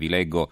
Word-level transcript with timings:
Vi 0.00 0.08
leggo 0.08 0.50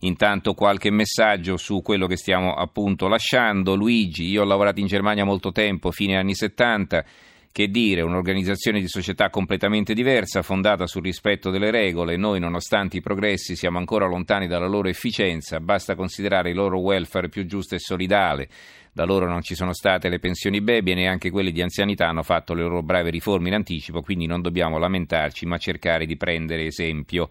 intanto 0.00 0.52
qualche 0.52 0.90
messaggio 0.90 1.56
su 1.56 1.80
quello 1.80 2.06
che 2.06 2.18
stiamo 2.18 2.52
appunto 2.52 3.08
lasciando. 3.08 3.74
Luigi, 3.74 4.28
io 4.28 4.42
ho 4.42 4.44
lavorato 4.44 4.80
in 4.80 4.86
Germania 4.86 5.24
molto 5.24 5.50
tempo, 5.50 5.90
fine 5.90 6.18
anni 6.18 6.34
70. 6.34 7.04
Che 7.52 7.68
dire, 7.68 8.00
un'organizzazione 8.00 8.80
di 8.80 8.88
società 8.88 9.28
completamente 9.28 9.92
diversa, 9.92 10.40
fondata 10.40 10.86
sul 10.86 11.02
rispetto 11.02 11.50
delle 11.50 11.70
regole. 11.70 12.16
Noi, 12.16 12.40
nonostante 12.40 12.96
i 12.96 13.02
progressi, 13.02 13.56
siamo 13.56 13.76
ancora 13.76 14.06
lontani 14.06 14.46
dalla 14.46 14.66
loro 14.66 14.88
efficienza. 14.88 15.60
Basta 15.60 15.94
considerare 15.94 16.50
il 16.50 16.56
loro 16.56 16.80
welfare 16.80 17.28
più 17.28 17.44
giusto 17.44 17.74
e 17.74 17.78
solidale. 17.78 18.48
Da 18.90 19.04
loro 19.04 19.26
non 19.26 19.42
ci 19.42 19.54
sono 19.54 19.74
state 19.74 20.08
le 20.08 20.18
pensioni 20.18 20.62
baby 20.62 20.92
e 20.92 20.94
neanche 20.94 21.30
quelle 21.30 21.52
di 21.52 21.60
anzianità 21.60 22.08
hanno 22.08 22.22
fatto 22.22 22.54
le 22.54 22.62
loro 22.62 22.82
brave 22.82 23.10
riforme 23.10 23.48
in 23.48 23.54
anticipo, 23.54 24.00
quindi 24.00 24.24
non 24.24 24.40
dobbiamo 24.40 24.78
lamentarci, 24.78 25.44
ma 25.44 25.58
cercare 25.58 26.06
di 26.06 26.16
prendere 26.16 26.64
esempio. 26.64 27.28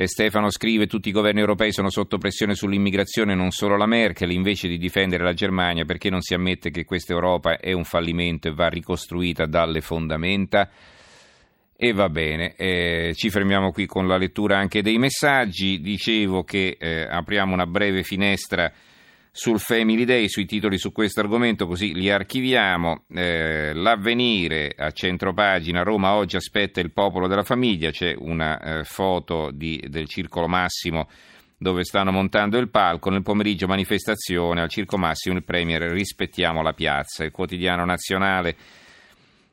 E 0.00 0.06
Stefano 0.06 0.48
scrive 0.48 0.86
tutti 0.86 1.08
i 1.08 1.12
governi 1.12 1.40
europei 1.40 1.72
sono 1.72 1.90
sotto 1.90 2.18
pressione 2.18 2.54
sull'immigrazione, 2.54 3.34
non 3.34 3.50
solo 3.50 3.76
la 3.76 3.86
Merkel, 3.86 4.30
invece 4.30 4.68
di 4.68 4.78
difendere 4.78 5.24
la 5.24 5.32
Germania 5.32 5.84
perché 5.84 6.08
non 6.08 6.20
si 6.20 6.34
ammette 6.34 6.70
che 6.70 6.84
questa 6.84 7.14
Europa 7.14 7.58
è 7.58 7.72
un 7.72 7.82
fallimento 7.82 8.46
e 8.46 8.52
va 8.52 8.68
ricostruita 8.68 9.46
dalle 9.46 9.80
fondamenta. 9.80 10.70
E 11.76 11.92
va 11.92 12.08
bene, 12.08 12.54
eh, 12.54 13.12
ci 13.16 13.28
fermiamo 13.28 13.72
qui 13.72 13.86
con 13.86 14.06
la 14.06 14.16
lettura 14.16 14.56
anche 14.56 14.82
dei 14.82 14.98
messaggi. 14.98 15.80
Dicevo 15.80 16.44
che 16.44 16.76
eh, 16.78 17.02
apriamo 17.02 17.52
una 17.52 17.66
breve 17.66 18.04
finestra 18.04 18.72
sul 19.30 19.60
Family 19.60 20.04
Day, 20.04 20.28
sui 20.28 20.46
titoli 20.46 20.78
su 20.78 20.92
questo 20.92 21.20
argomento, 21.20 21.66
così 21.66 21.94
li 21.94 22.10
archiviamo. 22.10 23.04
Eh, 23.14 23.72
l'avvenire 23.74 24.74
a 24.76 24.90
centropagina, 24.90 25.82
Roma 25.82 26.14
oggi 26.14 26.36
aspetta 26.36 26.80
il 26.80 26.92
popolo 26.92 27.28
della 27.28 27.44
famiglia, 27.44 27.90
c'è 27.90 28.14
una 28.16 28.60
eh, 28.60 28.84
foto 28.84 29.50
di, 29.52 29.82
del 29.88 30.08
Circolo 30.08 30.48
Massimo 30.48 31.08
dove 31.60 31.82
stanno 31.82 32.12
montando 32.12 32.56
il 32.58 32.70
palco, 32.70 33.10
nel 33.10 33.22
pomeriggio 33.22 33.66
manifestazione 33.66 34.60
al 34.60 34.68
Circo 34.68 34.96
Massimo 34.96 35.34
il 35.36 35.42
Premier 35.42 35.82
rispettiamo 35.82 36.62
la 36.62 36.72
piazza, 36.72 37.24
il 37.24 37.32
quotidiano 37.32 37.84
nazionale 37.84 38.56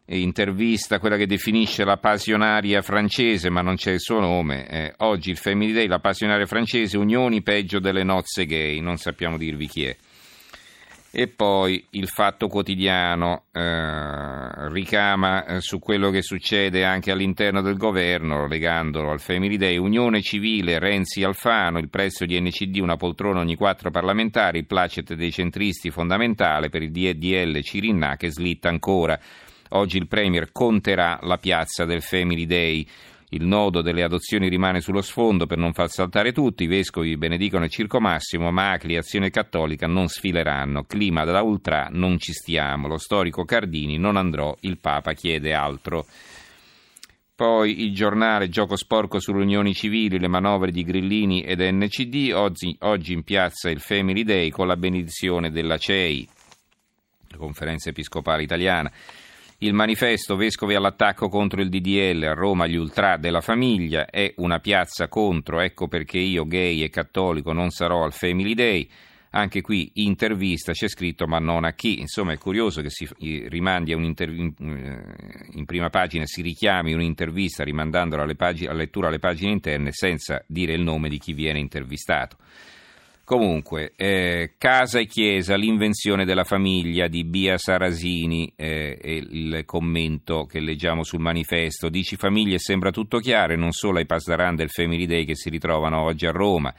intervista, 0.08 1.00
quella 1.00 1.18
che 1.18 1.26
definisce 1.26 1.84
la 1.84 1.98
passionaria 1.98 2.82
francese, 2.82 3.50
ma 3.50 3.62
non 3.62 3.76
c'è 3.76 3.92
il 3.92 4.00
suo 4.00 4.20
nome. 4.20 4.68
Eh, 4.68 4.94
oggi 4.98 5.32
il 5.32 5.38
Family 5.38 5.74
Day, 5.74 5.88
la 5.88 6.00
passionaria 6.00 6.46
francese, 6.46 6.98
unioni 6.98 7.42
peggio 7.42 7.80
delle 7.80 8.04
nozze 8.04 8.46
gay, 8.46 8.80
non 8.80 8.98
sappiamo 8.98 9.38
dirvi 9.38 9.68
chi 9.68 9.86
è. 9.86 9.96
E 11.18 11.30
poi 11.30 11.82
il 11.92 12.10
fatto 12.10 12.50
quotidiano 12.50 13.44
eh, 13.54 14.70
ricama 14.70 15.46
eh, 15.46 15.62
su 15.62 15.80
quello 15.80 16.10
che 16.10 16.22
succede 16.22 16.84
anche 16.84 17.10
all'interno 17.10 17.62
del 17.62 17.78
governo, 17.78 18.48
legandolo 18.48 19.12
al 19.12 19.22
Family 19.22 19.56
Day. 19.56 19.78
Unione 19.78 20.22
civile, 20.22 20.78
Renzi 20.78 21.24
Alfano, 21.24 21.80
il 21.80 21.88
prezzo 21.88 22.26
di 22.26 22.38
NCD, 22.38 22.80
una 22.80 22.98
poltrona 22.98 23.40
ogni 23.40 23.56
quattro 23.56 23.92
parlamentari, 23.92 24.58
il 24.58 24.66
placet 24.66 25.14
dei 25.14 25.32
centristi 25.32 25.90
fondamentale 25.90 26.68
per 26.68 26.82
il 26.82 26.92
DDL 26.92 27.62
Cirinna 27.62 28.18
che 28.18 28.30
slitta 28.30 28.68
ancora. 28.68 29.18
Oggi 29.70 29.98
il 29.98 30.08
Premier 30.08 30.52
conterà 30.52 31.20
la 31.24 31.38
piazza 31.38 31.86
del 31.86 32.02
Family 32.02 32.46
Day. 32.46 32.88
Il 33.30 33.46
nodo 33.46 33.82
delle 33.82 34.04
adozioni 34.04 34.48
rimane 34.48 34.80
sullo 34.80 35.02
sfondo 35.02 35.48
per 35.48 35.58
non 35.58 35.74
far 35.74 35.90
saltare 35.90 36.32
tutti. 36.32 36.64
I 36.64 36.68
vescovi 36.68 37.18
benedicono 37.18 37.66
il 37.66 37.72
Circo 37.72 38.00
Massimo, 38.00 38.52
Macli 38.52 38.94
e 38.94 38.98
Azione 38.98 39.32
Cattolica 39.32 39.88
non 39.88 40.08
sfileranno. 40.08 40.84
Clima 40.84 41.24
da 41.26 41.42
ultra, 41.42 41.88
non 41.92 42.20
ci 42.20 42.32
stiamo. 42.32 42.88
Lo 42.88 42.98
storico 42.98 43.44
Cardini, 43.44 43.98
non 43.98 44.16
andrò. 44.16 44.56
Il 44.62 44.78
Papa 44.78 45.14
chiede 45.14 45.54
altro. 45.54 46.06
Poi 47.36 47.82
il 47.84 47.94
giornale 47.94 48.48
Gioco 48.48 48.78
sporco 48.78 49.20
sulle 49.20 49.42
unioni 49.42 49.74
civili, 49.74 50.20
le 50.20 50.30
manovre 50.30 50.72
di 50.72 50.84
Grillini 50.84 51.42
ed 51.42 51.60
NCD. 51.60 52.32
Oggi, 52.34 52.74
oggi 52.82 53.12
in 53.12 53.24
piazza 53.24 53.70
il 53.70 53.82
Family 53.82 54.24
Day 54.24 54.50
con 54.52 54.68
la 54.68 54.78
benedizione 54.78 55.52
della 55.52 55.78
CEI, 55.78 56.30
la 57.30 57.38
Conferenza 57.38 57.90
Episcopale 57.90 58.44
Italiana. 58.44 58.90
Il 59.60 59.74
manifesto 59.74 60.36
Vescovi 60.36 60.76
all'attacco 60.76 61.30
contro 61.30 61.62
il 61.62 61.70
DDL 61.70 62.24
a 62.24 62.34
Roma 62.34 62.68
gli 62.68 62.76
ultra 62.76 63.16
della 63.16 63.40
famiglia 63.40 64.06
è 64.06 64.34
una 64.38 64.60
piazza 64.60 65.08
contro, 65.08 65.62
ecco 65.62 65.88
perché 65.88 66.18
io 66.18 66.46
gay 66.46 66.84
e 66.84 66.90
cattolico 66.90 67.54
non 67.54 67.70
sarò 67.70 68.04
al 68.04 68.12
Family 68.12 68.54
Day. 68.54 68.90
Anche 69.30 69.62
qui 69.62 69.92
intervista 69.96 70.74
c'è 70.74 70.90
scritto 70.90 71.26
ma 71.26 71.40
non 71.40 71.64
a 71.64 71.72
chi. 71.72 72.02
Insomma 72.02 72.34
è 72.34 72.38
curioso 72.38 72.82
che 72.82 72.90
si 72.90 73.08
rimandi 73.48 73.94
a 73.94 73.98
eh, 73.98 74.54
in 74.58 75.66
prima 75.66 75.90
pagina, 75.90 76.26
si 76.26 76.42
richiami 76.42 76.92
un'intervista 76.92 77.64
rimandandola 77.64 78.24
alla, 78.24 78.36
pag- 78.36 78.68
alla 78.68 78.80
lettura 78.80 79.08
alle 79.08 79.20
pagine 79.20 79.52
interne 79.52 79.94
senza 79.94 80.44
dire 80.48 80.74
il 80.74 80.82
nome 80.82 81.08
di 81.08 81.18
chi 81.18 81.32
viene 81.32 81.60
intervistato. 81.60 82.36
Comunque, 83.26 83.94
eh, 83.96 84.54
casa 84.56 85.00
e 85.00 85.08
chiesa, 85.08 85.56
l'invenzione 85.56 86.26
della 86.26 86.44
famiglia 86.44 87.08
di 87.08 87.24
Bia 87.24 87.58
Sarasini, 87.58 88.54
eh, 88.56 89.00
il 89.02 89.64
commento 89.66 90.46
che 90.46 90.60
leggiamo 90.60 91.04
sul 91.04 91.22
manifesto. 91.22 91.90
Dici 91.90 92.18
famiglie 92.18 92.60
sembra 92.60 92.92
tutto 92.92 93.18
chiaro 93.18 93.54
e 93.54 93.56
non 93.56 93.72
solo 93.72 93.98
ai 93.98 94.06
Pasdaran 94.06 94.56
del 94.56 94.70
Family 94.70 95.08
Day 95.08 95.26
che 95.26 95.36
si 95.36 95.50
ritrovano 95.50 96.04
oggi 96.04 96.28
a 96.28 96.32
Roma. 96.32 96.72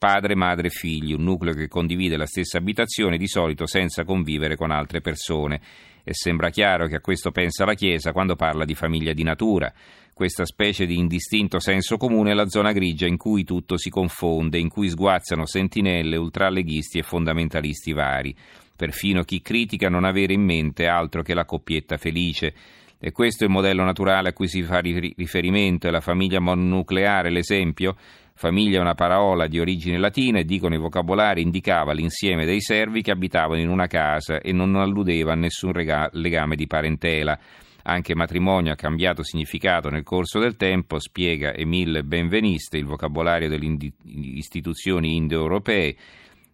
Padre, 0.00 0.34
madre 0.34 0.68
e 0.68 0.70
figli, 0.70 1.12
un 1.12 1.24
nucleo 1.24 1.52
che 1.52 1.68
condivide 1.68 2.16
la 2.16 2.24
stessa 2.24 2.56
abitazione 2.56 3.18
di 3.18 3.28
solito 3.28 3.66
senza 3.66 4.02
convivere 4.02 4.56
con 4.56 4.70
altre 4.70 5.02
persone. 5.02 5.60
E 6.02 6.14
sembra 6.14 6.48
chiaro 6.48 6.86
che 6.86 6.94
a 6.94 7.00
questo 7.00 7.32
pensa 7.32 7.66
la 7.66 7.74
Chiesa 7.74 8.10
quando 8.10 8.34
parla 8.34 8.64
di 8.64 8.74
famiglia 8.74 9.12
di 9.12 9.24
natura. 9.24 9.70
Questa 10.14 10.46
specie 10.46 10.86
di 10.86 10.96
indistinto 10.96 11.60
senso 11.60 11.98
comune 11.98 12.30
è 12.30 12.34
la 12.34 12.48
zona 12.48 12.72
grigia 12.72 13.06
in 13.06 13.18
cui 13.18 13.44
tutto 13.44 13.76
si 13.76 13.90
confonde, 13.90 14.56
in 14.56 14.70
cui 14.70 14.88
sguazzano 14.88 15.44
sentinelle, 15.44 16.16
ultraleghisti 16.16 16.96
e 16.96 17.02
fondamentalisti 17.02 17.92
vari. 17.92 18.34
Perfino 18.74 19.22
chi 19.22 19.42
critica 19.42 19.90
non 19.90 20.04
avere 20.04 20.32
in 20.32 20.42
mente 20.42 20.86
altro 20.86 21.20
che 21.20 21.34
la 21.34 21.44
coppietta 21.44 21.98
felice. 21.98 22.54
E 22.98 23.12
questo 23.12 23.44
è 23.44 23.48
il 23.48 23.52
modello 23.52 23.84
naturale 23.84 24.30
a 24.30 24.32
cui 24.32 24.48
si 24.48 24.62
fa 24.62 24.80
riferimento, 24.80 25.88
è 25.88 25.90
la 25.90 26.00
famiglia 26.00 26.40
mononucleare 26.40 27.30
l'esempio? 27.30 27.96
Famiglia 28.40 28.78
è 28.78 28.80
una 28.80 28.94
parola 28.94 29.46
di 29.46 29.60
origine 29.60 29.98
latina 29.98 30.38
e 30.38 30.46
dicono 30.46 30.74
i 30.74 30.78
vocabolari 30.78 31.42
indicava 31.42 31.92
l'insieme 31.92 32.46
dei 32.46 32.62
servi 32.62 33.02
che 33.02 33.10
abitavano 33.10 33.60
in 33.60 33.68
una 33.68 33.86
casa 33.86 34.40
e 34.40 34.50
non 34.50 34.76
alludeva 34.76 35.32
a 35.32 35.34
nessun 35.34 35.74
rega- 35.74 36.08
legame 36.14 36.56
di 36.56 36.66
parentela. 36.66 37.38
Anche 37.82 38.14
matrimonio 38.14 38.72
ha 38.72 38.76
cambiato 38.76 39.22
significato 39.22 39.90
nel 39.90 40.04
corso 40.04 40.38
del 40.38 40.56
tempo, 40.56 40.98
spiega 40.98 41.52
Emile 41.52 42.02
Benveniste, 42.02 42.78
il 42.78 42.86
vocabolario 42.86 43.50
delle 43.50 43.92
istituzioni 44.04 45.16
indoeuropee, 45.16 45.96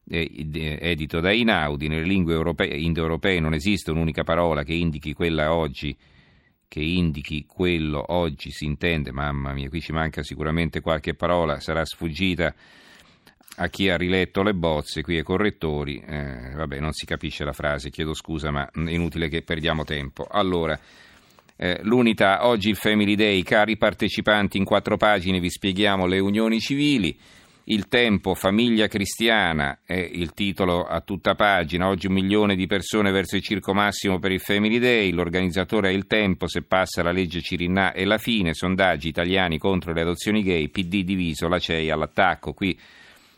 edito 0.09 1.21
da 1.21 1.31
Inaudi. 1.31 1.87
Nelle 1.87 2.03
lingue 2.03 2.35
europee, 2.35 2.77
indoeuropee 2.77 3.39
non 3.39 3.55
esiste 3.55 3.93
un'unica 3.93 4.25
parola 4.25 4.65
che 4.65 4.75
indichi 4.75 5.13
quella 5.13 5.55
oggi 5.55 5.97
che 6.69 6.81
indichi 6.81 7.47
quello 7.47 8.05
oggi 8.09 8.51
si 8.51 8.65
intende, 8.65 9.13
mamma 9.13 9.53
mia, 9.53 9.69
qui 9.69 9.81
ci 9.81 9.93
manca 9.93 10.23
sicuramente 10.23 10.81
qualche 10.81 11.15
parola, 11.15 11.61
sarà 11.61 11.85
sfuggita 11.85 12.55
a 13.59 13.69
chi 13.69 13.89
ha 13.89 13.97
riletto 13.97 14.43
le 14.43 14.53
bozze, 14.53 15.03
qui 15.03 15.17
ai 15.17 15.23
correttori, 15.23 15.99
eh, 15.99 16.53
vabbè 16.55 16.79
non 16.79 16.93
si 16.93 17.07
capisce 17.07 17.45
la 17.45 17.53
frase, 17.53 17.91
chiedo 17.91 18.13
scusa 18.13 18.51
ma 18.51 18.69
è 18.69 18.91
inutile 18.91 19.29
che 19.29 19.43
perdiamo 19.43 19.85
tempo. 19.85 20.27
Allora, 20.29 20.79
eh, 21.57 21.81
l'unità, 21.83 22.47
oggi 22.47 22.69
il 22.69 22.77
Family 22.77 23.15
Day, 23.15 23.43
cari 23.43 23.79
partecipanti, 23.79 24.59
in 24.59 24.65
quattro 24.65 24.99
pagine 24.99 25.41
vi 25.41 25.49
spieghiamo 25.49 26.07
le 26.07 26.19
unioni 26.19 26.61
civili. 26.61 27.19
Il 27.69 27.89
tempo, 27.89 28.37
famiglia 28.37 28.87
cristiana, 28.87 29.81
è 29.85 29.95
il 29.95 30.35
titolo 30.35 30.85
a 30.85 31.01
tutta 31.01 31.35
pagina. 31.35 31.89
Oggi 31.89 32.07
un 32.07 32.13
milione 32.13 32.55
di 32.55 32.69
persone 32.69 33.11
verso 33.11 33.35
il 33.35 33.43
circo 33.43 33.75
massimo 33.75 34.21
per 34.21 34.31
il 34.31 34.39
Family 34.39 34.79
Day. 34.79 35.11
L'organizzatore 35.11 35.89
è 35.89 35.93
il 35.93 36.07
tempo, 36.07 36.47
se 36.47 36.63
passa 36.63 37.03
la 37.03 37.11
legge 37.11 37.41
Cirinà 37.41 37.93
è 37.93 38.05
la 38.05 38.19
fine. 38.19 38.55
Sondaggi 38.55 39.09
italiani 39.09 39.59
contro 39.59 39.93
le 39.93 40.03
adozioni 40.03 40.45
gay, 40.45 40.69
PD 40.69 41.03
diviso, 41.03 41.49
la 41.49 41.59
CEI 41.59 41.91
all'attacco. 41.91 42.53
Qui 42.53 42.79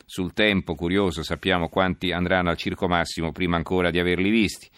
sul 0.04 0.34
tempo, 0.34 0.74
curioso, 0.74 1.22
sappiamo 1.22 1.70
quanti 1.70 2.12
andranno 2.12 2.50
al 2.50 2.58
circo 2.58 2.86
massimo 2.86 3.32
prima 3.32 3.56
ancora 3.56 3.90
di 3.90 3.98
averli 3.98 4.28
visti. 4.28 4.68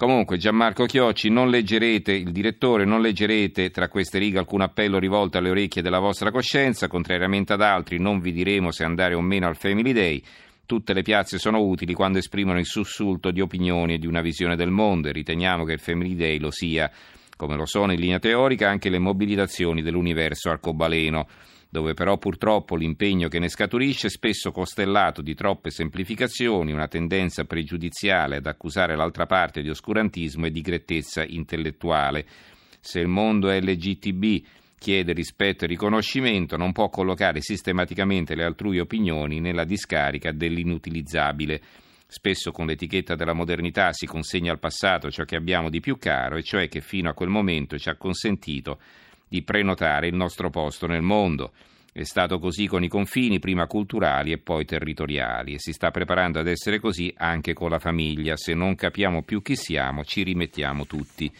Comunque, 0.00 0.38
Gianmarco 0.38 0.86
Chiocci, 0.86 1.28
non 1.28 1.50
leggerete, 1.50 2.12
il 2.12 2.32
direttore, 2.32 2.86
non 2.86 3.02
leggerete 3.02 3.68
tra 3.68 3.90
queste 3.90 4.16
righe 4.18 4.38
alcun 4.38 4.62
appello 4.62 4.98
rivolto 4.98 5.36
alle 5.36 5.50
orecchie 5.50 5.82
della 5.82 5.98
vostra 5.98 6.30
coscienza, 6.30 6.88
contrariamente 6.88 7.52
ad 7.52 7.60
altri 7.60 8.00
non 8.00 8.18
vi 8.18 8.32
diremo 8.32 8.70
se 8.70 8.82
andare 8.82 9.12
o 9.12 9.20
meno 9.20 9.46
al 9.46 9.56
Family 9.56 9.92
Day. 9.92 10.22
Tutte 10.64 10.94
le 10.94 11.02
piazze 11.02 11.36
sono 11.36 11.60
utili 11.60 11.92
quando 11.92 12.16
esprimono 12.16 12.58
il 12.58 12.64
sussulto 12.64 13.30
di 13.30 13.42
opinioni 13.42 13.92
e 13.92 13.98
di 13.98 14.06
una 14.06 14.22
visione 14.22 14.56
del 14.56 14.70
mondo 14.70 15.08
e 15.08 15.12
riteniamo 15.12 15.64
che 15.64 15.74
il 15.74 15.80
Family 15.80 16.14
Day 16.14 16.38
lo 16.38 16.50
sia, 16.50 16.90
come 17.36 17.56
lo 17.56 17.66
sono 17.66 17.92
in 17.92 18.00
linea 18.00 18.18
teorica 18.18 18.70
anche 18.70 18.88
le 18.88 18.98
mobilitazioni 18.98 19.82
dell'universo 19.82 20.48
arcobaleno 20.48 21.26
dove 21.70 21.94
però 21.94 22.18
purtroppo 22.18 22.74
l'impegno 22.74 23.28
che 23.28 23.38
ne 23.38 23.48
scaturisce 23.48 24.08
è 24.08 24.10
spesso 24.10 24.50
costellato 24.50 25.22
di 25.22 25.34
troppe 25.34 25.70
semplificazioni, 25.70 26.72
una 26.72 26.88
tendenza 26.88 27.44
pregiudiziale 27.44 28.36
ad 28.36 28.46
accusare 28.46 28.96
l'altra 28.96 29.26
parte 29.26 29.62
di 29.62 29.70
oscurantismo 29.70 30.46
e 30.46 30.50
di 30.50 30.60
grettezza 30.62 31.24
intellettuale. 31.24 32.26
Se 32.80 32.98
il 32.98 33.06
mondo 33.06 33.50
LGTB 33.50 34.44
chiede 34.76 35.12
rispetto 35.12 35.64
e 35.64 35.68
riconoscimento, 35.68 36.56
non 36.56 36.72
può 36.72 36.88
collocare 36.88 37.40
sistematicamente 37.40 38.34
le 38.34 38.44
altrui 38.44 38.80
opinioni 38.80 39.38
nella 39.38 39.64
discarica 39.64 40.32
dell'inutilizzabile. 40.32 41.60
Spesso 42.04 42.50
con 42.50 42.66
l'etichetta 42.66 43.14
della 43.14 43.32
modernità 43.32 43.92
si 43.92 44.06
consegna 44.06 44.50
al 44.50 44.58
passato 44.58 45.08
ciò 45.10 45.22
che 45.22 45.36
abbiamo 45.36 45.70
di 45.70 45.78
più 45.78 45.98
caro, 45.98 46.36
e 46.36 46.42
cioè 46.42 46.66
che 46.66 46.80
fino 46.80 47.08
a 47.08 47.14
quel 47.14 47.28
momento 47.28 47.78
ci 47.78 47.88
ha 47.88 47.94
consentito 47.94 48.80
di 49.30 49.42
prenotare 49.42 50.08
il 50.08 50.14
nostro 50.14 50.50
posto 50.50 50.88
nel 50.88 51.02
mondo. 51.02 51.52
È 51.92 52.02
stato 52.02 52.40
così 52.40 52.66
con 52.66 52.82
i 52.82 52.88
confini, 52.88 53.38
prima 53.38 53.66
culturali 53.66 54.32
e 54.32 54.38
poi 54.38 54.64
territoriali, 54.64 55.54
e 55.54 55.60
si 55.60 55.72
sta 55.72 55.92
preparando 55.92 56.40
ad 56.40 56.48
essere 56.48 56.80
così 56.80 57.14
anche 57.16 57.52
con 57.52 57.70
la 57.70 57.78
famiglia. 57.78 58.36
Se 58.36 58.54
non 58.54 58.74
capiamo 58.74 59.22
più 59.22 59.40
chi 59.40 59.54
siamo, 59.54 60.04
ci 60.04 60.24
rimettiamo 60.24 60.84
tutti. 60.84 61.32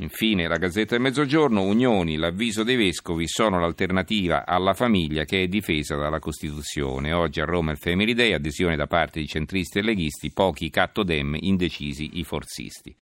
Infine, 0.00 0.46
la 0.46 0.58
Gazzetta 0.58 0.94
del 0.94 1.02
Mezzogiorno, 1.02 1.62
Unioni, 1.62 2.16
l'avviso 2.16 2.62
dei 2.62 2.76
vescovi 2.76 3.26
sono 3.26 3.58
l'alternativa 3.58 4.46
alla 4.46 4.72
famiglia 4.72 5.24
che 5.24 5.42
è 5.42 5.48
difesa 5.48 5.96
dalla 5.96 6.20
Costituzione. 6.20 7.12
Oggi 7.12 7.40
a 7.40 7.44
Roma 7.44 7.72
il 7.72 7.78
Family 7.78 8.14
Day, 8.14 8.32
adesione 8.32 8.76
da 8.76 8.86
parte 8.86 9.18
di 9.18 9.26
centristi 9.26 9.78
e 9.78 9.82
leghisti, 9.82 10.30
pochi 10.30 10.70
cattodem, 10.70 11.36
indecisi 11.40 12.10
i 12.14 12.22
forzisti. 12.22 12.94